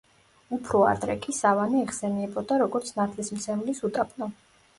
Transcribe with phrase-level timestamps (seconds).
[0.55, 4.33] უფრო ადრე კი სავანე იხსენიებოდა, როგორც „ნათლისმცემლის უდაბნო“.